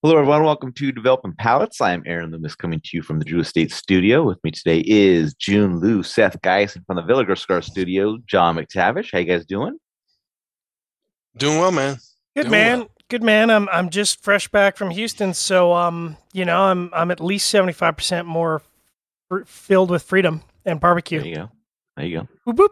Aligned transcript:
Hello, 0.00 0.16
everyone. 0.16 0.44
Welcome 0.44 0.72
to 0.74 0.92
Developing 0.92 1.32
Palettes. 1.32 1.80
I 1.80 1.92
am 1.92 2.04
Aaron 2.06 2.30
Loomis 2.30 2.54
coming 2.54 2.80
to 2.84 2.90
you 2.92 3.02
from 3.02 3.18
the 3.18 3.24
Drew 3.24 3.40
Estate 3.40 3.72
Studio. 3.72 4.22
With 4.22 4.38
me 4.44 4.52
today 4.52 4.84
is 4.86 5.34
June 5.34 5.80
Liu, 5.80 6.04
Seth 6.04 6.40
Geis, 6.40 6.76
and 6.76 6.86
from 6.86 6.94
the 6.94 7.02
Villiger 7.02 7.36
Scar 7.36 7.60
Studio, 7.60 8.16
John 8.24 8.54
McTavish. 8.54 9.10
How 9.10 9.18
you 9.18 9.24
guys 9.24 9.44
doing? 9.44 9.76
Doing 11.36 11.58
well, 11.58 11.72
man. 11.72 11.96
Good 12.36 12.42
Doing 12.42 12.50
man. 12.52 12.78
well. 12.78 12.88
Good 13.08 13.22
man. 13.24 13.50
I'm 13.50 13.68
I'm 13.70 13.90
just 13.90 14.22
fresh 14.22 14.46
back 14.46 14.76
from 14.76 14.90
Houston, 14.90 15.34
so 15.34 15.72
um, 15.72 16.16
you 16.32 16.44
know, 16.44 16.60
I'm 16.60 16.90
I'm 16.92 17.10
at 17.10 17.18
least 17.18 17.48
seventy 17.48 17.72
five 17.72 17.96
percent 17.96 18.28
more 18.28 18.62
fr- 19.28 19.42
filled 19.46 19.90
with 19.90 20.04
freedom 20.04 20.42
and 20.64 20.78
barbecue. 20.78 21.18
There 21.18 21.28
you 21.28 21.34
go. 21.34 21.50
There 21.96 22.06
you 22.06 22.20
go. 22.20 22.52
Boop, 22.52 22.56
boop. 22.56 22.68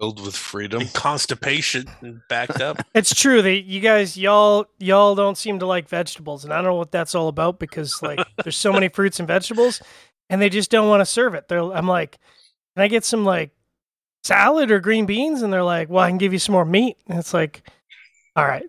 Filled 0.00 0.24
with 0.24 0.34
freedom. 0.34 0.80
and 0.80 0.92
constipation 0.94 1.86
and 2.00 2.22
backed 2.28 2.60
up. 2.62 2.78
It's 2.94 3.14
true. 3.14 3.42
that 3.42 3.64
you 3.64 3.80
guys 3.80 4.16
y'all 4.16 4.66
y'all 4.78 5.14
don't 5.14 5.36
seem 5.36 5.58
to 5.58 5.66
like 5.66 5.88
vegetables, 5.88 6.44
and 6.44 6.52
I 6.52 6.56
don't 6.56 6.64
know 6.64 6.74
what 6.74 6.90
that's 6.90 7.14
all 7.14 7.28
about 7.28 7.58
because 7.58 8.02
like 8.02 8.18
there's 8.42 8.56
so 8.56 8.72
many 8.72 8.88
fruits 8.88 9.18
and 9.20 9.28
vegetables, 9.28 9.82
and 10.30 10.40
they 10.40 10.48
just 10.48 10.70
don't 10.70 10.88
want 10.88 11.02
to 11.02 11.04
serve 11.06 11.34
it. 11.34 11.48
They're 11.48 11.60
I'm 11.72 11.86
like, 11.86 12.18
can 12.74 12.82
I 12.84 12.88
get 12.88 13.04
some 13.04 13.24
like 13.26 13.50
salad 14.24 14.70
or 14.70 14.80
green 14.80 15.04
beans? 15.04 15.42
And 15.42 15.52
they're 15.52 15.62
like, 15.62 15.90
well, 15.90 16.02
I 16.04 16.08
can 16.08 16.18
give 16.18 16.32
you 16.32 16.38
some 16.38 16.54
more 16.54 16.64
meat. 16.64 16.96
And 17.06 17.18
it's 17.18 17.34
like, 17.34 17.62
all 18.36 18.46
right, 18.46 18.64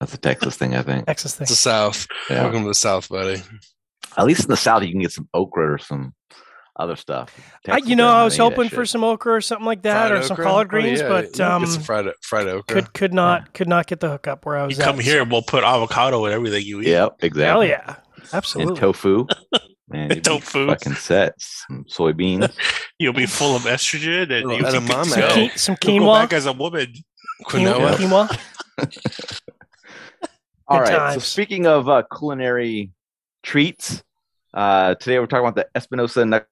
That's 0.00 0.14
a 0.14 0.18
Texas 0.18 0.56
thing, 0.56 0.74
I 0.74 0.82
think. 0.82 1.04
Texas 1.06 1.34
thing. 1.34 1.44
It's 1.44 1.50
the 1.52 1.56
South. 1.56 2.06
Yeah. 2.30 2.42
Welcome 2.44 2.62
to 2.62 2.68
the 2.68 2.74
South, 2.74 3.08
buddy. 3.10 3.42
At 4.16 4.24
least 4.24 4.44
in 4.44 4.48
the 4.50 4.56
South, 4.56 4.82
you 4.82 4.90
can 4.92 5.00
get 5.02 5.12
some 5.12 5.28
okra 5.34 5.74
or 5.74 5.78
some 5.78 6.14
other 6.78 6.96
stuff. 6.96 7.34
I, 7.68 7.78
you 7.78 7.96
know, 7.96 8.08
I 8.08 8.22
was 8.24 8.34
any 8.38 8.46
of 8.46 8.50
that 8.50 8.56
hoping 8.56 8.70
for 8.70 8.84
some 8.86 9.02
okra 9.04 9.34
or 9.34 9.40
something 9.40 9.64
like 9.66 9.82
that, 9.82 10.08
Fried 10.08 10.18
or 10.18 10.22
some 10.22 10.34
okra? 10.34 10.44
collard 10.44 10.66
Oh, 10.66 10.70
greens, 10.70 11.00
yeah, 11.00 11.08
but 11.08 11.38
you 11.38 11.44
um, 11.44 11.62
get 11.62 11.70
some 11.72 11.82
fried 11.82 12.06
fried 12.22 12.46
okra. 12.48 12.62
could 12.82 12.92
could 12.92 13.14
not 13.14 13.54
could 13.54 13.68
not 13.68 13.86
get 13.86 14.00
the 14.00 14.08
hookup 14.10 14.44
where 14.46 14.56
I 14.58 14.66
was. 14.66 14.76
You 14.76 14.84
come 14.84 14.98
at. 14.98 15.04
here 15.04 15.22
and 15.22 15.30
we'll 15.32 15.42
put 15.42 15.64
avocado 15.64 16.24
in 16.26 16.32
everything 16.32 16.64
you 16.64 16.80
eat. 16.82 16.88
Yep, 16.88 17.16
exactly. 17.22 17.44
Hell 17.44 17.64
yeah, 17.64 17.96
And 18.16 18.34
absolutely. 18.34 18.78
tofu. 18.80 19.26
Man, 19.88 20.08
you'd 20.10 20.16
be 20.16 20.20
Tofu. 20.20 20.66
Fucking 20.66 20.94
set. 20.94 21.34
Some 21.38 21.84
soybeans. 21.84 22.52
You'll 22.98 23.12
be 23.12 23.26
full 23.26 23.54
of 23.54 23.62
estrogen 23.62 24.22
and 24.32 24.48
Little 24.48 24.50
you'll 24.72 24.80
be 24.80 24.86
good 24.88 24.96
edamame. 24.96 25.04
to 25.04 25.10
some, 25.10 25.20
go. 25.20 25.48
some 25.54 25.76
You'll 25.84 25.98
go 26.00 26.06
quinoa, 26.06 26.22
back 26.22 26.32
as 26.32 26.46
a 26.46 26.52
woman. 26.52 26.92
quinoa. 27.44 27.94
quinoa. 27.94 28.26
quinoa. 28.26 29.40
All 30.68 30.80
Good 30.80 30.88
right. 30.90 31.12
So 31.14 31.20
speaking 31.20 31.66
of 31.68 31.88
uh, 31.88 32.02
culinary 32.18 32.90
treats, 33.44 34.02
uh, 34.52 34.96
today 34.96 35.20
we're 35.20 35.26
talking 35.26 35.46
about 35.46 35.54
the 35.54 35.68
Espinosa 35.76 36.24
Knuckle 36.24 36.48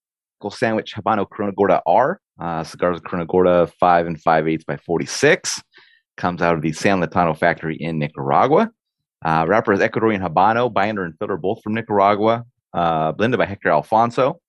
Sandwich 0.50 0.94
Habano 0.94 1.28
Corona 1.28 1.52
Gorda 1.52 1.82
R. 1.86 2.20
Uh, 2.38 2.64
cigars 2.64 2.98
of 2.98 3.04
Corona 3.04 3.26
Gorda, 3.26 3.66
5 3.78 4.06
and 4.06 4.20
5 4.20 4.48
eighths 4.48 4.64
by 4.64 4.76
46. 4.76 5.62
Comes 6.16 6.42
out 6.42 6.54
of 6.54 6.62
the 6.62 6.72
San 6.72 7.00
Lotano 7.00 7.36
factory 7.36 7.76
in 7.76 7.98
Nicaragua. 7.98 8.70
Uh, 9.24 9.44
wrapper 9.48 9.72
is 9.72 9.80
Ecuadorian 9.80 10.20
Habano, 10.20 10.72
binder 10.72 11.04
and 11.04 11.16
filler 11.18 11.36
both 11.36 11.62
from 11.62 11.74
Nicaragua. 11.74 12.44
Uh, 12.72 13.12
blended 13.12 13.38
by 13.38 13.46
Hector 13.46 13.70
Alfonso. 13.70 14.40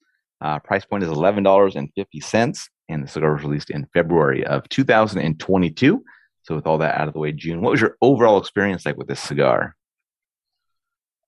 Uh, 0.41 0.59
price 0.59 0.85
point 0.85 1.03
is 1.03 1.09
$11.50. 1.09 2.69
And 2.89 3.03
the 3.03 3.07
cigar 3.07 3.33
was 3.33 3.43
released 3.43 3.69
in 3.69 3.87
February 3.93 4.45
of 4.45 4.67
2022. 4.69 6.03
So 6.43 6.55
with 6.55 6.67
all 6.67 6.77
that 6.79 6.99
out 6.99 7.07
of 7.07 7.13
the 7.13 7.19
way, 7.19 7.31
June, 7.31 7.61
what 7.61 7.71
was 7.71 7.81
your 7.81 7.97
overall 8.01 8.37
experience 8.37 8.85
like 8.85 8.97
with 8.97 9.07
this 9.07 9.19
cigar? 9.19 9.75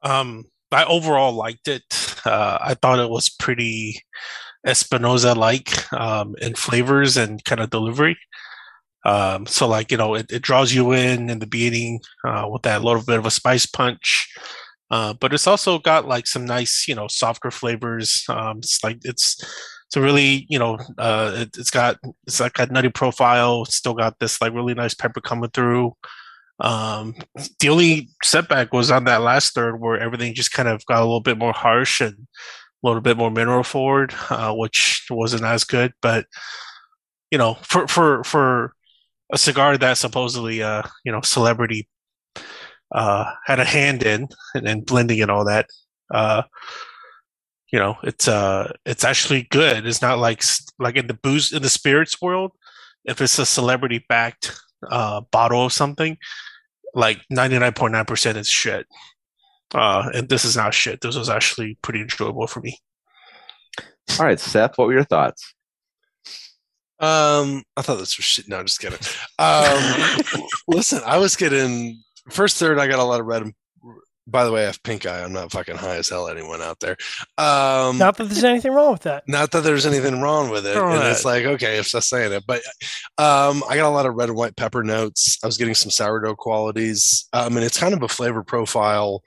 Um, 0.03 0.45
I 0.71 0.85
overall 0.85 1.33
liked 1.33 1.67
it. 1.67 1.83
Uh, 2.25 2.57
I 2.61 2.75
thought 2.75 2.99
it 2.99 3.09
was 3.09 3.29
pretty 3.29 4.01
Espinosa 4.67 5.33
like 5.33 5.91
um, 5.93 6.35
in 6.41 6.55
flavors 6.55 7.17
and 7.17 7.43
kind 7.45 7.61
of 7.61 7.69
delivery. 7.69 8.17
Um, 9.05 9.45
so 9.45 9.67
like 9.67 9.91
you 9.91 9.97
know, 9.97 10.15
it, 10.15 10.31
it 10.31 10.41
draws 10.41 10.73
you 10.73 10.91
in 10.91 11.29
in 11.29 11.39
the 11.39 11.47
beginning 11.47 12.01
uh, 12.25 12.47
with 12.51 12.63
that 12.63 12.83
little 12.83 13.03
bit 13.03 13.17
of 13.17 13.25
a 13.25 13.31
spice 13.31 13.65
punch, 13.65 14.27
uh, 14.91 15.13
but 15.13 15.33
it's 15.33 15.47
also 15.47 15.79
got 15.79 16.07
like 16.07 16.27
some 16.27 16.45
nice 16.45 16.85
you 16.87 16.95
know 16.95 17.07
softer 17.07 17.51
flavors. 17.51 18.25
Um, 18.29 18.57
it's 18.59 18.83
like 18.83 18.99
it's 19.03 19.37
it's 19.87 19.95
really 19.95 20.45
you 20.49 20.59
know 20.59 20.77
uh, 20.97 21.33
it, 21.37 21.57
it's 21.57 21.71
got 21.71 21.97
it's 22.25 22.39
like 22.41 22.59
a 22.59 22.65
nutty 22.67 22.89
profile. 22.89 23.63
It's 23.63 23.77
still 23.77 23.93
got 23.93 24.19
this 24.19 24.41
like 24.41 24.53
really 24.53 24.73
nice 24.73 24.93
pepper 24.93 25.21
coming 25.21 25.51
through. 25.51 25.93
Um, 26.59 27.13
the 27.59 27.69
only 27.69 28.09
setback 28.23 28.73
was 28.73 28.89
on 28.89 29.03
that 29.05 29.21
last 29.21 29.53
third 29.53 29.79
where 29.79 29.99
everything 29.99 30.33
just 30.33 30.51
kind 30.51 30.67
of 30.67 30.85
got 30.87 31.01
a 31.01 31.05
little 31.05 31.21
bit 31.21 31.37
more 31.37 31.53
harsh 31.53 32.01
and 32.01 32.27
a 32.83 32.87
little 32.87 33.01
bit 33.01 33.17
more 33.17 33.31
mineral 33.31 33.63
forward, 33.63 34.13
uh, 34.29 34.53
which 34.53 35.05
wasn't 35.09 35.43
as 35.43 35.63
good. 35.63 35.93
But 36.01 36.25
you 37.31 37.37
know, 37.37 37.55
for 37.63 37.87
for 37.87 38.23
for 38.23 38.73
a 39.31 39.37
cigar 39.37 39.77
that 39.77 39.97
supposedly 39.97 40.63
uh 40.63 40.83
you 41.03 41.11
know 41.11 41.21
celebrity 41.21 41.89
uh 42.95 43.25
had 43.45 43.59
a 43.59 43.65
hand 43.65 44.03
in 44.03 44.27
and, 44.55 44.67
and 44.67 44.85
blending 44.85 45.21
and 45.21 45.31
all 45.31 45.45
that, 45.45 45.67
uh 46.13 46.43
you 47.71 47.79
know, 47.79 47.97
it's 48.03 48.27
uh 48.27 48.71
it's 48.85 49.03
actually 49.03 49.43
good. 49.43 49.85
It's 49.85 50.01
not 50.01 50.19
like 50.19 50.43
like 50.79 50.95
in 50.95 51.07
the 51.07 51.13
booze 51.13 51.51
in 51.51 51.61
the 51.61 51.69
spirits 51.69 52.21
world. 52.21 52.51
If 53.05 53.21
it's 53.21 53.39
a 53.39 53.45
celebrity 53.45 54.05
backed 54.07 54.57
uh 54.89 55.21
bottle 55.31 55.65
of 55.65 55.73
something, 55.73 56.17
like 56.93 57.21
99.9% 57.31 58.35
is 58.35 58.49
shit. 58.49 58.87
Uh, 59.73 60.09
and 60.13 60.29
this 60.29 60.45
is 60.45 60.55
not 60.55 60.73
shit. 60.73 61.01
This 61.01 61.15
was 61.17 61.29
actually 61.29 61.77
pretty 61.81 62.01
enjoyable 62.01 62.47
for 62.47 62.61
me. 62.61 62.77
All 64.19 64.25
right, 64.25 64.39
Seth, 64.39 64.77
what 64.77 64.87
were 64.87 64.93
your 64.93 65.03
thoughts? 65.03 65.53
Um, 66.99 67.63
I 67.75 67.81
thought 67.83 67.97
this 67.99 68.17
was 68.17 68.25
shit. 68.25 68.47
No, 68.49 68.57
I'm 68.57 68.65
just 68.65 68.79
kidding. 68.79 68.97
Um, 69.37 70.47
listen, 70.67 71.01
I 71.05 71.17
was 71.17 71.35
getting 71.35 72.01
first 72.31 72.57
third. 72.57 72.79
I 72.79 72.87
got 72.87 72.99
a 72.99 73.03
lot 73.03 73.19
of 73.19 73.25
red. 73.27 73.43
and- 73.43 73.53
By 74.25 74.45
the 74.45 74.51
way, 74.51 74.63
I 74.63 74.65
have 74.67 74.81
pink 74.83 75.05
eye. 75.05 75.21
I'm 75.23 75.31
not 75.31 75.51
fucking 75.51 75.75
high 75.75 75.97
as 75.97 76.09
hell. 76.09 76.27
Anyone 76.27 76.61
out 76.61 76.79
there? 76.79 76.97
Um, 77.37 77.97
Not 77.99 78.17
that 78.17 78.25
there's 78.29 78.43
anything 78.43 78.71
wrong 78.73 78.91
with 78.93 79.03
that. 79.03 79.23
not 79.27 79.51
that 79.51 79.63
there's 79.63 79.85
anything 79.85 80.21
wrong 80.21 80.49
with 80.49 80.65
it. 80.65 80.75
All 80.75 80.91
And 80.91 81.03
it's 81.07 81.23
like, 81.23 81.45
okay, 81.45 81.77
if 81.77 81.91
that's 81.91 82.09
saying 82.09 82.33
it. 82.33 82.43
But 82.47 82.61
um, 83.19 83.63
I 83.69 83.75
got 83.75 83.87
a 83.87 83.89
lot 83.89 84.05
of 84.07 84.15
red 84.15 84.29
and 84.29 84.37
white 84.37 84.55
pepper 84.55 84.83
notes. 84.83 85.37
I 85.43 85.45
was 85.45 85.57
getting 85.57 85.75
some 85.75 85.91
sourdough 85.91 86.35
qualities. 86.37 87.27
Um, 87.33 87.57
and 87.57 87.65
it's 87.65 87.79
kind 87.79 87.93
of 87.93 88.01
a 88.01 88.07
flavor 88.07 88.43
profile 88.43 89.21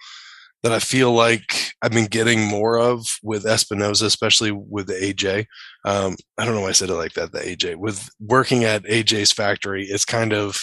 that 0.62 0.72
I 0.72 0.78
feel 0.78 1.12
like 1.12 1.72
I've 1.82 1.92
been 1.92 2.06
getting 2.06 2.46
more 2.46 2.78
of 2.78 3.06
with 3.22 3.46
Espinosa, 3.46 4.06
especially 4.06 4.50
with 4.50 4.86
the 4.86 4.94
AJ. 4.94 5.46
Um, 5.84 6.16
I 6.36 6.44
don't 6.44 6.54
know 6.54 6.62
why 6.62 6.68
I 6.68 6.72
said 6.72 6.90
it 6.90 6.94
like 6.94 7.14
that, 7.14 7.32
the 7.32 7.40
AJ. 7.40 7.76
With 7.76 8.08
working 8.20 8.64
at 8.64 8.84
AJ's 8.84 9.32
factory, 9.32 9.84
it's 9.86 10.04
kind 10.04 10.32
of 10.32 10.60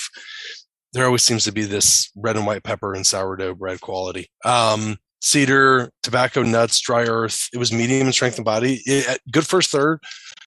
there 0.93 1.05
always 1.05 1.23
seems 1.23 1.43
to 1.43 1.51
be 1.51 1.63
this 1.63 2.11
red 2.15 2.37
and 2.37 2.45
white 2.45 2.63
pepper 2.63 2.93
and 2.93 3.05
sourdough 3.05 3.55
bread 3.55 3.81
quality. 3.81 4.29
Um, 4.45 4.97
cedar, 5.21 5.91
tobacco, 6.03 6.43
nuts, 6.43 6.79
dry 6.79 7.03
earth. 7.03 7.49
It 7.53 7.57
was 7.57 7.71
medium 7.71 8.07
in 8.07 8.13
strength 8.13 8.37
and 8.37 8.45
body. 8.45 8.81
It, 8.85 9.19
good 9.31 9.45
first 9.45 9.71
third. 9.71 9.99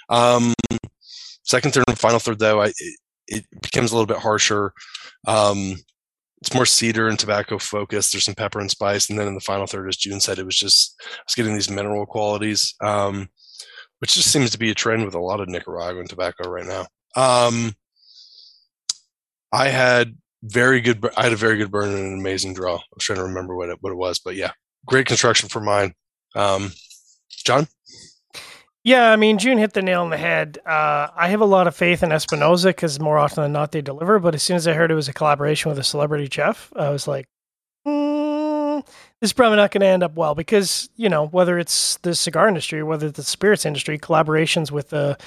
Um, 0.09 0.55
second 1.43 1.73
third 1.75 1.85
and 1.89 1.99
final 1.99 2.19
third 2.19 2.39
though, 2.39 2.63
I 2.63 2.67
it, 2.67 2.99
it 3.27 3.45
becomes 3.63 3.93
a 3.93 3.95
little 3.95 4.07
bit 4.07 4.19
harsher. 4.19 4.73
Um, 5.27 5.77
it's 6.41 6.55
more 6.55 6.67
cedar 6.67 7.09
and 7.09 7.19
tobacco 7.19 7.59
focused. 7.59 8.13
There's 8.13 8.25
some 8.25 8.35
pepper 8.35 8.61
and 8.61 8.71
spice, 8.71 9.11
and 9.11 9.19
then 9.19 9.29
in 9.29 9.35
the 9.35 9.41
final 9.41 9.67
third, 9.67 9.89
as 9.89 9.97
June 9.97 10.21
said, 10.21 10.39
it 10.39 10.47
was 10.47 10.57
just 10.57 10.97
I 11.03 11.23
was 11.27 11.35
getting 11.35 11.55
these 11.55 11.71
mineral 11.71 12.07
qualities, 12.07 12.75
um, 12.83 13.29
which 13.99 14.15
just 14.15 14.33
seems 14.33 14.51
to 14.51 14.59
be 14.59 14.71
a 14.71 14.75
trend 14.75 15.05
with 15.05 15.15
a 15.15 15.21
lot 15.21 15.41
of 15.41 15.49
Nicaraguan 15.49 16.09
tobacco 16.09 16.49
right 16.49 16.67
now. 16.67 16.87
Um, 17.17 17.75
I 19.53 19.69
had 19.69 20.17
very 20.43 20.81
good. 20.81 21.07
I 21.17 21.25
had 21.25 21.33
a 21.33 21.37
very 21.37 21.57
good 21.59 21.71
burn 21.71 21.91
and 21.91 22.13
an 22.13 22.19
amazing 22.19 22.55
draw. 22.55 22.77
I 22.77 22.95
was 22.95 23.05
trying 23.05 23.19
to 23.19 23.25
remember 23.25 23.55
what 23.55 23.69
it 23.69 23.79
what 23.81 23.93
it 23.93 23.97
was, 23.97 24.19
but 24.19 24.37
yeah, 24.37 24.53
great 24.87 25.07
construction 25.07 25.49
for 25.49 25.61
mine. 25.61 25.93
Um, 26.35 26.73
John, 27.45 27.67
Yeah, 28.83 29.13
I 29.13 29.17
mean, 29.17 29.37
June 29.37 29.59
hit 29.59 29.75
the 29.75 29.83
nail 29.83 30.01
on 30.01 30.11
the 30.11 30.17
head. 30.17 30.59
Uh, 30.65 31.09
I 31.15 31.29
have 31.29 31.43
a 31.43 31.47
lot 31.47 31.67
of 31.67 31.77
faith 31.77 32.03
in 32.03 32.13
Espinosa 32.13 32.69
because 32.69 32.99
more 32.99 33.19
often 33.19 33.43
than 33.43 33.53
not 33.53 33.73
they 33.73 33.83
deliver. 33.83 34.19
But 34.19 34.35
as 34.35 34.43
soon 34.43 34.57
as 34.57 34.67
I 34.67 34.73
heard 34.73 34.91
it 34.91 34.95
was 34.95 35.09
a 35.09 35.13
collaboration 35.13 35.69
with 35.69 35.79
a 35.79 35.85
celebrity 35.85 36.29
chef, 36.31 36.73
I 36.75 36.89
was 36.89 37.07
like, 37.07 37.27
mm, 37.87 38.85
this 39.21 39.29
is 39.29 39.33
probably 39.35 39.57
not 39.57 39.71
going 39.71 39.83
to 39.83 39.87
end 39.87 40.03
up 40.03 40.15
well 40.17 40.35
because 40.35 40.89
you 40.97 41.11
know 41.11 41.27
whether 41.27 41.59
it's 41.59 41.99
the 41.99 42.15
cigar 42.15 42.49
industry 42.49 42.83
whether 42.83 43.09
it's 43.09 43.17
the 43.17 43.23
spirits 43.23 43.67
industry, 43.67 43.99
collaborations 43.99 44.71
with 44.71 44.95
a 44.95 45.19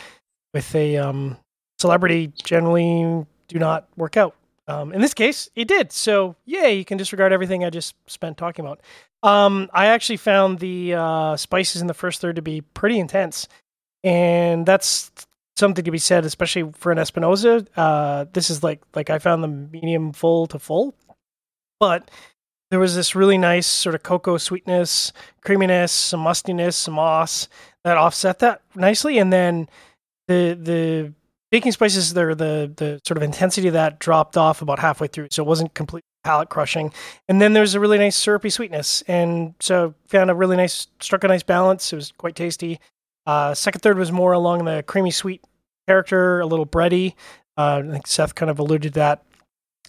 with 0.53 0.73
a 0.73 0.97
um, 0.97 1.37
celebrity 1.79 2.31
generally 2.43 3.25
do 3.47 3.59
not 3.59 3.87
work 3.95 4.17
out. 4.17 4.35
Um, 4.67 4.93
in 4.93 5.01
this 5.01 5.13
case, 5.13 5.49
it 5.55 5.67
did. 5.67 5.91
So, 5.91 6.35
yay, 6.45 6.73
you 6.75 6.85
can 6.85 6.97
disregard 6.97 7.33
everything 7.33 7.65
I 7.65 7.69
just 7.69 7.95
spent 8.07 8.37
talking 8.37 8.65
about. 8.65 8.79
Um, 9.23 9.69
I 9.73 9.87
actually 9.87 10.17
found 10.17 10.59
the 10.59 10.95
uh, 10.95 11.37
spices 11.37 11.81
in 11.81 11.87
the 11.87 11.93
first 11.93 12.19
third 12.19 12.35
to 12.35 12.41
be 12.41 12.59
pretty 12.61 12.99
intense, 12.99 13.47
and 14.03 14.65
that's 14.65 15.11
something 15.55 15.85
to 15.85 15.91
be 15.91 15.97
said, 15.97 16.25
especially 16.25 16.71
for 16.73 16.91
an 16.91 16.99
Espinosa. 16.99 17.65
Uh, 17.77 18.25
this 18.33 18.49
is 18.49 18.63
like 18.63 18.81
like 18.95 19.09
I 19.09 19.19
found 19.19 19.41
the 19.41 19.47
medium 19.47 20.11
full 20.11 20.45
to 20.47 20.59
full, 20.59 20.93
but 21.79 22.11
there 22.69 22.81
was 22.81 22.95
this 22.95 23.15
really 23.15 23.37
nice 23.37 23.65
sort 23.65 23.95
of 23.95 24.03
cocoa 24.03 24.37
sweetness, 24.37 25.13
creaminess, 25.41 25.93
some 25.93 26.19
mustiness, 26.19 26.75
some 26.75 26.95
moss 26.95 27.47
that 27.85 27.97
offset 27.97 28.39
that 28.39 28.61
nicely, 28.75 29.19
and 29.19 29.31
then 29.31 29.69
the 30.27 30.57
the 30.61 31.13
baking 31.49 31.71
spices 31.71 32.13
there 32.13 32.35
the 32.35 32.73
the 32.75 32.99
sort 33.07 33.15
of 33.17 33.23
intensity 33.23 33.69
of 33.69 33.73
that 33.73 33.99
dropped 33.99 34.35
off 34.35 34.61
about 34.61 34.79
halfway 34.79 35.07
through, 35.07 35.29
so 35.31 35.43
it 35.43 35.47
wasn't 35.47 35.73
completely 35.73 36.03
palate 36.23 36.49
crushing. 36.49 36.91
And 37.27 37.41
then 37.41 37.53
there's 37.53 37.75
a 37.75 37.79
really 37.79 37.97
nice 37.97 38.15
syrupy 38.15 38.49
sweetness, 38.49 39.03
and 39.07 39.53
so 39.59 39.93
found 40.07 40.29
a 40.29 40.35
really 40.35 40.57
nice, 40.57 40.87
struck 40.99 41.23
a 41.23 41.27
nice 41.27 41.43
balance. 41.43 41.91
It 41.93 41.97
was 41.97 42.11
quite 42.11 42.35
tasty. 42.35 42.79
Uh, 43.25 43.53
second 43.53 43.81
third 43.81 43.97
was 43.97 44.11
more 44.11 44.33
along 44.33 44.65
the 44.65 44.83
creamy 44.85 45.11
sweet 45.11 45.43
character, 45.87 46.39
a 46.39 46.45
little 46.45 46.65
bready. 46.65 47.13
Uh, 47.57 47.83
I 47.85 47.91
think 47.91 48.07
Seth 48.07 48.35
kind 48.35 48.49
of 48.49 48.59
alluded 48.59 48.93
to 48.93 48.99
that. 48.99 49.23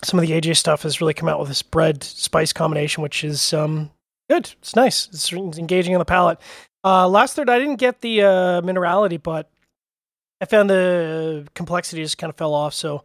Some 0.02 0.18
of 0.18 0.26
the 0.26 0.32
AJ 0.32 0.56
stuff 0.56 0.82
has 0.82 1.00
really 1.00 1.14
come 1.14 1.28
out 1.28 1.38
with 1.38 1.48
this 1.48 1.62
bread 1.62 2.02
spice 2.02 2.52
combination, 2.52 3.02
which 3.02 3.24
is 3.24 3.52
um, 3.54 3.90
good. 4.28 4.52
It's 4.60 4.76
nice. 4.76 5.08
It's 5.08 5.32
engaging 5.32 5.94
on 5.94 5.98
the 5.98 6.04
palate. 6.04 6.38
Uh, 6.84 7.08
last 7.08 7.34
third, 7.34 7.48
I 7.48 7.58
didn't 7.58 7.76
get 7.76 8.02
the 8.02 8.22
uh, 8.22 8.60
minerality, 8.60 9.22
but 9.22 9.50
I 10.40 10.44
found 10.44 10.68
the 10.68 11.48
complexity 11.54 12.02
just 12.02 12.18
kind 12.18 12.30
of 12.30 12.36
fell 12.36 12.52
off. 12.52 12.74
So 12.74 13.02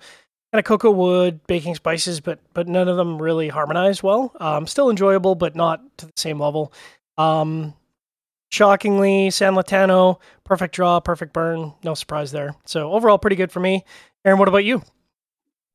kind 0.52 0.60
of 0.60 0.66
cocoa 0.66 0.92
wood, 0.92 1.46
baking 1.48 1.76
spices, 1.76 2.20
but 2.20 2.40
but 2.54 2.68
none 2.68 2.88
of 2.88 2.98
them 2.98 3.22
really 3.22 3.50
harmonized 3.50 4.04
well. 4.04 4.34
Um, 4.40 4.68
still 4.68 4.90
enjoyable, 4.90 5.36
but 5.36 5.56
not 5.56 5.82
to 6.00 6.08
the 6.08 6.14
same 6.16 6.40
level. 6.40 6.74
Um, 7.18 7.74
shockingly, 8.50 9.30
San 9.30 9.54
Lotano, 9.54 10.20
perfect 10.44 10.74
draw, 10.76 11.00
perfect 11.00 11.34
burn. 11.34 11.74
No 11.84 11.94
surprise 11.94 12.32
there. 12.32 12.56
So 12.66 12.92
overall, 12.92 13.18
pretty 13.18 13.36
good 13.36 13.52
for 13.52 13.60
me. 13.60 13.84
Aaron, 14.26 14.40
what 14.40 14.48
about 14.48 14.66
you? 14.66 14.82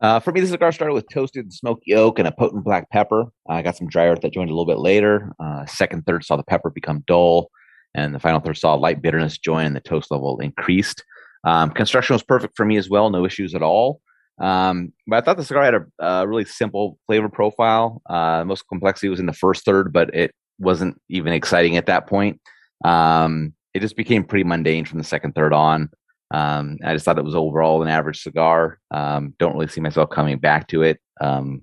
Uh, 0.00 0.20
for 0.20 0.32
me, 0.32 0.40
the 0.40 0.46
cigar 0.46 0.72
started 0.72 0.92
with 0.92 1.08
toasted 1.08 1.52
smoky 1.52 1.94
oak 1.94 2.18
and 2.18 2.28
a 2.28 2.32
potent 2.32 2.64
black 2.64 2.90
pepper. 2.90 3.26
I 3.48 3.62
got 3.62 3.76
some 3.76 3.88
dry 3.88 4.08
earth 4.08 4.20
that 4.22 4.32
joined 4.32 4.50
a 4.50 4.52
little 4.52 4.66
bit 4.66 4.78
later. 4.78 5.32
Uh, 5.38 5.64
second, 5.66 6.04
third 6.04 6.24
saw 6.24 6.36
the 6.36 6.42
pepper 6.42 6.68
become 6.68 7.04
dull, 7.06 7.50
and 7.94 8.14
the 8.14 8.18
final 8.18 8.40
third 8.40 8.58
saw 8.58 8.74
light 8.74 9.00
bitterness 9.00 9.38
join, 9.38 9.66
and 9.66 9.76
the 9.76 9.80
toast 9.80 10.10
level 10.10 10.40
increased. 10.40 11.04
Um, 11.44 11.70
construction 11.70 12.14
was 12.14 12.22
perfect 12.22 12.56
for 12.56 12.66
me 12.66 12.76
as 12.76 12.90
well, 12.90 13.08
no 13.08 13.24
issues 13.24 13.54
at 13.54 13.62
all. 13.62 14.00
Um, 14.40 14.92
but 15.06 15.16
I 15.16 15.20
thought 15.20 15.36
the 15.36 15.44
cigar 15.44 15.64
had 15.64 15.74
a, 15.74 15.84
a 16.00 16.26
really 16.26 16.44
simple 16.44 16.98
flavor 17.06 17.28
profile. 17.28 18.02
Uh, 18.08 18.44
most 18.44 18.64
complexity 18.68 19.08
was 19.08 19.20
in 19.20 19.26
the 19.26 19.32
first 19.32 19.64
third, 19.64 19.92
but 19.92 20.14
it 20.14 20.34
wasn't 20.58 21.00
even 21.08 21.32
exciting 21.32 21.76
at 21.76 21.86
that 21.86 22.06
point. 22.06 22.40
Um, 22.84 23.54
it 23.74 23.80
just 23.80 23.96
became 23.96 24.24
pretty 24.24 24.44
mundane 24.44 24.84
from 24.84 24.98
the 24.98 25.04
second 25.04 25.34
third 25.34 25.52
on. 25.52 25.90
Um, 26.30 26.78
I 26.84 26.94
just 26.94 27.04
thought 27.04 27.18
it 27.18 27.24
was 27.24 27.34
overall 27.34 27.82
an 27.82 27.88
average 27.88 28.22
cigar. 28.22 28.78
Um, 28.90 29.34
don't 29.38 29.54
really 29.54 29.68
see 29.68 29.80
myself 29.80 30.10
coming 30.10 30.38
back 30.38 30.68
to 30.68 30.82
it. 30.82 31.00
Um, 31.20 31.62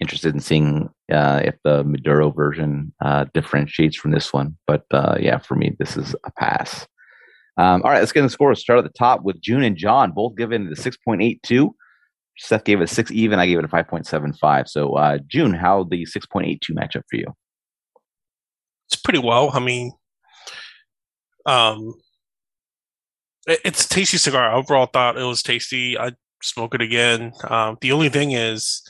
interested 0.00 0.34
in 0.34 0.40
seeing 0.40 0.88
uh, 1.12 1.42
if 1.44 1.56
the 1.62 1.84
Maduro 1.84 2.30
version 2.30 2.92
uh, 3.04 3.26
differentiates 3.34 3.96
from 3.96 4.10
this 4.10 4.32
one, 4.32 4.56
but 4.66 4.84
uh, 4.92 5.16
yeah, 5.20 5.38
for 5.38 5.54
me, 5.54 5.76
this 5.78 5.96
is 5.96 6.16
a 6.24 6.32
pass. 6.32 6.86
Um, 7.56 7.82
all 7.82 7.90
right, 7.90 7.98
let's 7.98 8.12
get 8.12 8.22
the 8.22 8.30
scores. 8.30 8.60
Start 8.60 8.78
at 8.78 8.84
the 8.84 8.98
top 8.98 9.22
with 9.22 9.40
June 9.40 9.62
and 9.62 9.76
John, 9.76 10.12
both 10.12 10.36
given 10.36 10.70
the 10.70 10.76
six 10.76 10.96
point 10.96 11.22
eight 11.22 11.42
two. 11.42 11.74
Seth 12.40 12.64
gave 12.64 12.80
it 12.80 12.84
a 12.84 12.86
six 12.86 13.10
even. 13.10 13.38
I 13.38 13.46
gave 13.46 13.58
it 13.58 13.64
a 13.64 13.68
five 13.68 13.86
point 13.86 14.06
seven 14.06 14.32
five. 14.32 14.66
So, 14.66 14.94
uh, 14.94 15.18
June, 15.28 15.52
how 15.52 15.84
the 15.84 16.06
six 16.06 16.26
point 16.26 16.46
eight 16.46 16.60
two 16.62 16.74
match 16.74 16.96
up 16.96 17.04
for 17.08 17.16
you? 17.16 17.26
It's 18.88 19.00
pretty 19.00 19.18
well. 19.18 19.50
I 19.52 19.60
mean, 19.60 19.92
um, 21.44 21.94
it, 23.46 23.60
it's 23.64 23.86
tasty 23.86 24.16
cigar. 24.16 24.50
I 24.50 24.54
overall 24.54 24.86
thought 24.86 25.18
it 25.18 25.22
was 25.22 25.42
tasty. 25.42 25.98
I 25.98 26.12
smoke 26.42 26.74
it 26.74 26.80
again. 26.80 27.32
Um, 27.44 27.76
the 27.82 27.92
only 27.92 28.08
thing 28.08 28.32
is, 28.32 28.82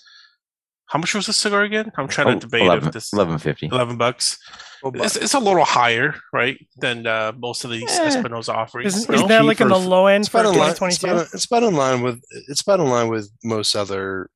how 0.91 0.99
much 0.99 1.15
was 1.15 1.27
the 1.27 1.33
cigar 1.33 1.63
again? 1.63 1.93
I'm 1.97 2.09
trying 2.09 2.27
Oh, 2.29 2.35
to 2.35 2.39
debate 2.41 2.63
11, 2.63 2.89
if 2.89 2.95
this 2.95 3.13
1150. 3.13 3.67
eleven 3.73 3.97
bucks. 3.97 4.39
Oh, 4.83 4.91
It's, 4.95 5.15
it's 5.17 5.35
a 5.35 5.39
little 5.39 5.65
higher, 5.65 6.15
right, 6.33 6.57
than 6.79 7.07
uh, 7.07 7.33
most 7.37 7.65
of 7.65 7.71
these 7.71 7.91
Eh. 7.99 8.07
Espinosa 8.07 8.53
offerings. 8.55 8.97
Isn't, 8.97 9.11
no? 9.11 9.27
that 9.29 9.45
like 9.45 9.61
in 9.61 9.69
the 9.69 9.75
Cheapers. 9.75 9.87
low 9.89 10.07
end 10.07 10.23
It's 10.23 10.29
for 10.31 10.41
about, 10.41 10.53
in 10.55 10.59
line, 10.59 10.71
it's, 10.71 10.79
2022? 10.79 11.15
about, 11.23 11.35
it's 11.35 11.45
about 11.45 11.63
in 11.63 11.75
line 11.77 12.03
with 12.03 12.21
it's 12.49 12.63
about 12.63 12.81
in 12.81 12.87
line 12.87 13.09
with 13.09 13.31
most 13.45 13.77
other 13.77 14.29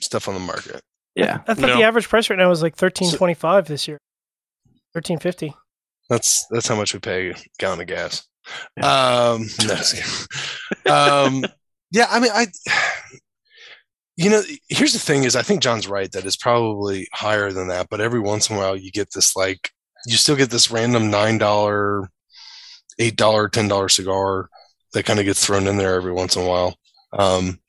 stuff 0.00 0.28
on 0.28 0.34
the 0.34 0.40
market. 0.40 0.80
Yeah. 1.16 1.38
I 1.48 1.54
thought 1.54 1.76
the 1.76 1.82
average 1.82 2.08
price 2.08 2.30
right 2.30 2.38
now 2.38 2.48
was 2.48 2.62
like 2.62 2.76
thirteen 2.76 3.10
twenty 3.10 3.34
five 3.34 3.66
this 3.66 3.88
year. 3.88 3.98
Thirteen 4.94 5.18
fifty. 5.18 5.54
That's 6.08 6.46
that's 6.50 6.68
how 6.68 6.76
much 6.76 6.92
we 6.94 7.00
pay 7.00 7.30
a 7.30 7.34
gallon 7.58 7.80
of 7.80 7.86
gas. 7.88 8.26
Um, 8.82 9.46
no, 10.86 10.94
um, 10.94 11.44
yeah, 11.90 12.06
I 12.10 12.20
mean, 12.20 12.30
I, 12.34 12.46
you 14.20 14.28
know, 14.28 14.42
here's 14.68 14.92
the 14.92 14.98
thing: 14.98 15.24
is 15.24 15.34
I 15.34 15.40
think 15.40 15.62
John's 15.62 15.88
right 15.88 16.12
that 16.12 16.26
it's 16.26 16.36
probably 16.36 17.08
higher 17.10 17.50
than 17.52 17.68
that, 17.68 17.88
but 17.88 18.02
every 18.02 18.20
once 18.20 18.50
in 18.50 18.56
a 18.56 18.58
while 18.58 18.76
you 18.76 18.90
get 18.90 19.08
this 19.14 19.34
like 19.34 19.70
you 20.06 20.16
still 20.16 20.36
get 20.36 20.50
this 20.50 20.70
random 20.70 21.10
nine 21.10 21.38
dollar, 21.38 22.10
eight 22.98 23.16
dollar, 23.16 23.48
ten 23.48 23.66
dollar 23.66 23.88
cigar 23.88 24.50
that 24.92 25.06
kind 25.06 25.20
of 25.20 25.24
gets 25.24 25.44
thrown 25.44 25.66
in 25.66 25.78
there 25.78 25.94
every 25.94 26.12
once 26.12 26.36
in 26.36 26.42
a 26.42 26.46
while. 26.46 26.76
Um, 27.14 27.60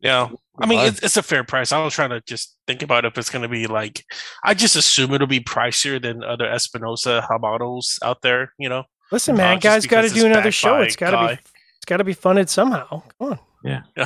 Yeah, 0.00 0.30
I 0.58 0.66
mean 0.66 0.80
it's, 0.80 1.00
it's 1.00 1.16
a 1.16 1.22
fair 1.22 1.44
price. 1.44 1.70
I 1.70 1.84
was 1.84 1.94
trying 1.94 2.10
to 2.10 2.20
just 2.26 2.56
think 2.66 2.82
about 2.82 3.04
if 3.04 3.16
it's 3.16 3.30
going 3.30 3.42
to 3.42 3.48
be 3.48 3.68
like. 3.68 4.04
I 4.44 4.54
just 4.54 4.74
assume 4.74 5.14
it'll 5.14 5.28
be 5.28 5.40
pricier 5.40 6.02
than 6.02 6.24
other 6.24 6.50
Espinosa 6.50 7.24
Habanos 7.30 8.02
out 8.02 8.20
there. 8.22 8.52
You 8.58 8.68
know, 8.68 8.82
Listen, 9.12 9.36
Uh, 9.36 9.38
man, 9.38 9.60
just 9.60 9.62
guys 9.62 9.86
got 9.86 10.02
to 10.02 10.08
do 10.08 10.26
another 10.26 10.50
show. 10.50 10.80
It's 10.80 10.96
got 10.96 11.12
to 11.12 11.36
be 11.36 11.40
it's 11.76 11.84
got 11.86 11.98
to 11.98 12.04
be 12.04 12.14
funded 12.14 12.50
somehow. 12.50 13.02
Come 13.20 13.32
on. 13.32 13.38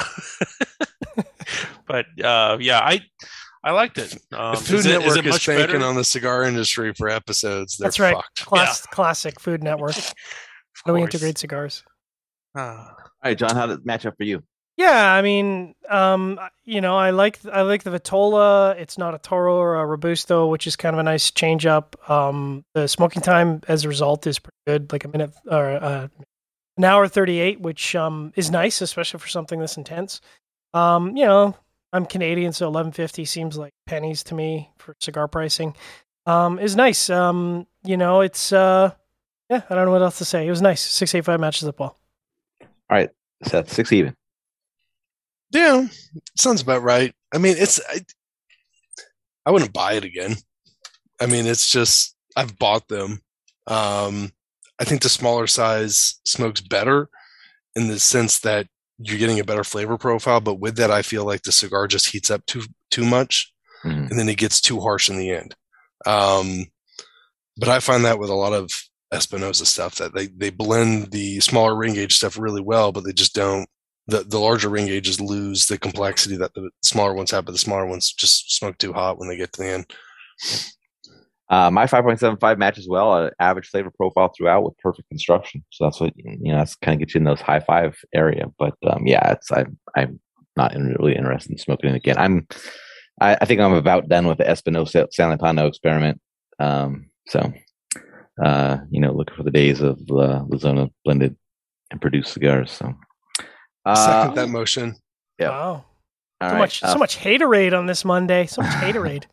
but 1.87 2.07
uh, 2.23 2.59
yeah, 2.61 2.79
I 2.81 3.01
I 3.63 3.73
liked 3.73 3.99
it. 3.99 4.17
Um, 4.33 4.55
the 4.55 4.61
Food 4.61 4.79
is 4.79 4.87
Network 4.87 5.19
it 5.19 5.27
is, 5.27 5.33
much 5.33 5.47
banking 5.47 5.67
better? 5.79 5.85
on 5.87 5.97
the 5.97 6.05
cigar 6.05 6.45
industry 6.45 6.93
for 6.95 7.09
episodes. 7.09 7.77
They're 7.77 7.87
That's 7.87 8.01
right. 8.01 8.15
fucked. 8.15 8.47
Class, 8.47 8.87
Classic 8.87 9.41
Food 9.41 9.63
Network. 9.63 9.97
Of 10.85 10.87
No, 10.87 10.95
we 10.95 11.03
integrate 11.03 11.39
cigars. 11.39 11.83
Uh, 12.57 12.61
All 12.61 12.95
right, 13.25 13.37
John, 13.37 13.57
how 13.57 13.67
did 13.67 13.81
it 13.81 13.85
match 13.85 14.07
up 14.07 14.15
for 14.17 14.23
you? 14.23 14.45
Yeah, 14.77 15.13
I 15.13 15.23
mean, 15.23 15.75
um, 15.89 16.39
you 16.65 16.81
know, 16.81 16.97
I 16.97 17.11
like 17.11 17.41
I 17.53 17.63
like 17.63 17.83
the 17.83 17.91
Vitola. 17.91 18.77
It's 18.79 18.97
not 18.97 19.13
a 19.13 19.19
Toro 19.19 19.57
or 19.57 19.75
a 19.75 19.85
Robusto, 19.85 20.47
which 20.47 20.69
is 20.69 20.77
kind 20.77 20.95
of 20.95 21.01
a 21.01 21.03
nice 21.03 21.33
change 21.33 21.67
up. 21.67 21.97
Um, 22.09 22.65
the 22.75 22.87
smoking 22.87 23.21
time 23.21 23.61
as 23.67 23.85
a 23.85 23.89
result 23.89 24.25
is 24.29 24.39
pretty 24.39 24.57
good, 24.69 24.93
like 24.93 25.05
a 25.05 25.09
minute 25.09 25.33
or 25.51 25.67
uh, 25.67 26.09
an 26.79 26.85
hour 26.85 27.07
thirty 27.07 27.41
eight, 27.41 27.61
which 27.61 27.95
um 27.95 28.33
is 28.37 28.51
nice, 28.51 28.81
especially 28.81 29.21
for 29.21 29.29
something 29.29 29.61
this 29.61 29.77
intense. 29.77 30.23
Um, 30.73 31.17
you 31.17 31.27
know, 31.27 31.55
I'm 31.93 32.07
Canadian, 32.07 32.53
so 32.53 32.67
eleven 32.67 32.93
fifty 32.93 33.27
seems 33.27 33.59
like 33.59 33.75
pennies 33.87 34.23
to 34.25 34.35
me 34.35 34.71
for 34.79 34.97
cigar 35.01 35.29
pricing. 35.29 35.75
Um, 36.25 36.59
is 36.59 36.77
nice. 36.77 37.11
Um, 37.11 37.67
you 37.85 37.97
know, 37.97 38.21
it's 38.21 38.53
uh, 38.53 38.93
yeah, 39.51 39.63
I 39.69 39.75
don't 39.75 39.87
know 39.87 39.93
what 39.93 40.03
else 40.03 40.19
to 40.19 40.25
say. 40.25 40.47
It 40.47 40.51
was 40.51 40.63
nice. 40.63 40.81
Six 40.81 41.15
eight 41.15 41.25
five 41.25 41.41
matches 41.41 41.69
up 41.69 41.81
well. 41.81 41.99
All 42.63 42.69
right, 42.91 43.11
Seth, 43.43 43.73
six 43.73 43.93
even. 43.93 44.15
Yeah, 45.51 45.87
sounds 46.37 46.63
about 46.63 46.83
right. 46.83 47.15
I 47.33 47.39
mean, 47.39 47.57
it's 47.59 47.81
I, 47.89 48.01
I 49.47 49.51
wouldn't 49.51 49.73
buy 49.73 49.95
it 49.95 50.05
again. 50.05 50.37
I 51.21 51.27
mean, 51.27 51.47
it's 51.47 51.71
just 51.71 52.15
I've 52.37 52.59
bought 52.59 52.87
them. 52.89 53.21
Um, 53.67 54.31
I 54.81 54.85
think 54.85 55.03
the 55.03 55.09
smaller 55.09 55.47
size 55.47 56.21
smokes 56.25 56.61
better 56.61 57.09
in 57.75 57.89
the 57.89 57.99
sense 57.99 58.39
that 58.41 58.67
you're 58.99 59.19
getting 59.19 59.41
a 59.41 59.45
better 59.45 59.65
flavor 59.65 59.97
profile, 59.99 60.41
but 60.41 60.61
with 60.61 60.77
that, 60.77 60.91
I 60.91 61.03
feel 61.03 61.25
like 61.25 61.43
the 61.43 61.53
cigar 61.53 61.87
just 61.87 62.11
heats 62.11 62.31
up 62.31 62.45
too 62.47 62.63
too 62.91 63.05
much, 63.05 63.53
Mhm. 63.85 64.11
and 64.11 64.19
then 64.19 64.29
it 64.29 64.39
gets 64.39 64.61
too 64.61 64.81
harsh 64.81 65.09
in 65.09 65.19
the 65.19 65.31
end. 65.31 65.55
Um, 66.07 66.67
but 67.57 67.69
I 67.69 67.81
find 67.81 68.05
that 68.05 68.19
with 68.19 68.31
a 68.31 68.35
lot 68.35 68.53
of 68.53 68.71
Espinosa 69.13 69.67
stuff 69.67 69.97
that 69.97 70.15
they 70.15 70.27
they 70.29 70.51
blend 70.51 71.13
the 71.13 71.41
smaller 71.41 71.75
ring 71.77 71.95
gauge 71.95 72.15
stuff 72.17 72.39
really 72.39 72.61
well, 72.63 72.93
but 72.93 73.05
they 73.05 73.13
just 73.13 73.35
don't 73.35 73.69
the, 74.07 74.25
the 74.25 74.39
larger 74.41 74.71
ring 74.71 74.87
gauges 74.87 75.21
lose 75.21 75.67
the 75.67 75.77
complexity 75.79 76.37
that 76.39 76.55
the 76.55 76.71
smaller 76.83 77.13
ones 77.15 77.31
have, 77.31 77.45
but 77.45 77.53
the 77.53 77.59
smaller 77.59 77.85
ones 77.87 78.11
just 78.13 78.57
smoke 78.57 78.79
too 78.79 78.93
hot 78.95 79.19
when 79.19 79.29
they 79.29 79.37
get 79.37 79.53
to 79.53 79.63
the 79.63 79.69
end. 79.69 79.87
Uh, 81.51 81.71
my 81.71 81.87
5.75 81.87 82.59
matches 82.59 82.87
well, 82.89 83.13
uh, 83.13 83.31
average 83.41 83.69
flavor 83.69 83.91
profile 83.91 84.31
throughout 84.37 84.65
with 84.65 84.77
perfect 84.79 85.09
construction. 85.09 85.65
So 85.71 85.85
that's 85.85 85.99
what, 85.99 86.13
you 86.17 86.53
know, 86.53 86.59
that's 86.59 86.77
kind 86.77 86.95
of 86.95 86.99
gets 86.99 87.15
you 87.15 87.19
in 87.19 87.25
those 87.25 87.41
high 87.41 87.61
five 87.61 87.97
area. 88.15 88.47
But 88.59 88.75
um, 88.87 89.07
yeah, 89.07 89.33
it's, 89.33 89.51
I'm, 89.51 89.79
I'm 89.97 90.21
not 90.57 90.75
in- 90.75 90.95
really 90.99 91.17
interested 91.17 91.53
in 91.53 91.59
smoking 91.59 91.91
it 91.91 91.97
again. 91.97 92.19
I'm, 92.19 92.47
I, 93.21 93.39
I 93.41 93.45
think 93.47 93.61
I'm 93.61 93.73
about 93.73 94.09
done 94.09 94.27
with 94.27 94.39
the 94.39 94.49
Espinosa 94.49 95.09
San 95.11 95.37
Lotano 95.37 95.67
experiment. 95.67 96.21
Um, 96.59 97.09
so, 97.29 97.51
uh, 98.45 98.79
you 98.91 99.01
know, 99.01 99.13
looking 99.13 99.37
for 99.37 99.43
the 99.43 99.51
days 99.51 99.81
of 99.81 99.99
uh, 100.11 100.45
La 100.47 100.59
Zona 100.59 100.91
blended 101.05 101.35
and 101.91 102.01
produced 102.01 102.35
cigars. 102.35 102.71
So, 102.73 102.95
uh, 103.87 104.23
Second 104.23 104.37
that 104.37 104.49
motion. 104.49 104.97
Yep. 105.39 105.51
Wow. 105.51 105.71
all 105.71 105.85
So 106.49 106.53
right, 106.53 106.59
much, 106.59 106.83
uh, 106.83 106.93
so 106.93 106.99
much 106.99 107.17
haterade 107.19 107.77
on 107.77 107.87
this 107.87 108.05
Monday. 108.05 108.47
So 108.47 108.61
much 108.61 108.73
haterade. 108.75 109.25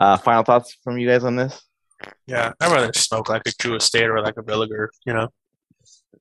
Uh, 0.00 0.16
final 0.16 0.42
thoughts 0.42 0.76
from 0.82 0.98
you 0.98 1.06
guys 1.06 1.24
on 1.24 1.36
this? 1.36 1.62
yeah, 2.26 2.52
I'd 2.60 2.72
rather 2.72 2.92
smoke 2.94 3.28
like 3.28 3.42
a 3.46 3.52
Drew 3.58 3.76
Estate 3.76 4.08
or 4.08 4.20
like 4.22 4.38
a 4.38 4.42
Villiger. 4.42 4.88
You 5.06 5.12
know. 5.12 5.28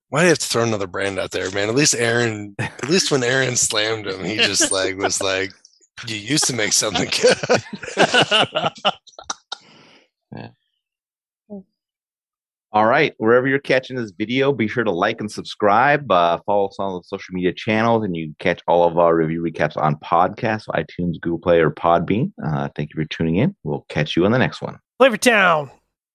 Why 0.10 0.22
do 0.22 0.26
you 0.26 0.30
have 0.30 0.40
to 0.40 0.48
throw 0.48 0.64
another 0.64 0.88
brand 0.88 1.20
out 1.20 1.32
there, 1.32 1.52
man? 1.52 1.70
At 1.70 1.76
least 1.76 1.96
Aaron, 1.96 2.56
at 2.60 2.90
least 2.90 3.12
when 3.12 3.24
Aaron 3.24 3.56
slammed 3.56 4.08
him, 4.08 4.24
he 4.26 4.38
just 4.38 4.72
like 4.72 4.98
was 4.98 5.22
like, 5.22 5.52
"You 6.08 6.16
used 6.16 6.46
to 6.46 6.56
make 6.56 6.74
something 6.74 7.10
good." 7.10 7.64
All 12.80 12.86
right. 12.86 13.14
Wherever 13.18 13.46
you're 13.46 13.60
catching 13.60 13.98
this 13.98 14.14
video, 14.18 14.54
be 14.54 14.70
sure 14.70 14.86
to 14.86 14.92
like 14.92 15.20
and 15.20 15.30
subscribe. 15.30 16.10
Uh, 16.10 16.40
follow 16.46 16.70
us 16.70 16.78
on 16.80 16.94
the 16.94 17.04
social 17.04 17.34
media 17.34 17.52
channels, 17.52 18.06
and 18.06 18.16
you 18.16 18.28
can 18.28 18.36
catch 18.40 18.62
all 18.70 18.88
of 18.88 18.98
our 18.98 19.18
review 19.18 19.42
recaps 19.42 19.76
on 19.76 19.98
podcasts, 19.98 20.66
iTunes, 20.70 21.20
Google 21.20 21.40
Play, 21.40 21.60
or 21.60 21.72
Podbean. 21.72 22.32
Uh, 22.42 22.70
thank 22.78 22.92
you 22.94 23.04
for 23.04 23.06
tuning 23.10 23.36
in. 23.36 23.54
We'll 23.66 23.86
catch 23.90 24.16
you 24.16 24.24
on 24.24 24.32
the 24.32 24.40
next 24.40 24.62
one. 24.62 24.80
Flavortown. 24.98 25.72